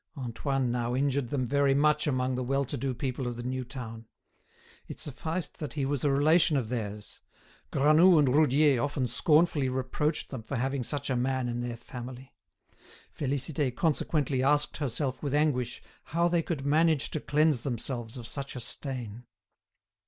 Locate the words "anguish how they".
15.35-16.41